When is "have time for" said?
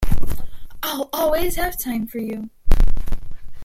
1.57-2.17